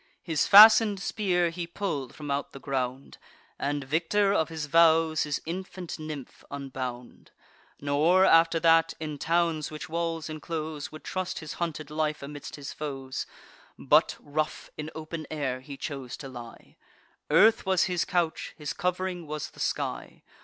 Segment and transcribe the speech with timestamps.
[0.23, 3.19] His fasten'd spear he pull'd from out the ground,
[3.59, 7.29] And, victor of his vows, his infant nymph unbound;
[7.79, 12.73] Nor, after that, in towns which walls inclose, Would trust his hunted life amidst his
[12.73, 13.27] foes;
[13.77, 16.77] But, rough, in open air he chose to lie;
[17.29, 20.23] Earth was his couch, his cov'ring was the sky.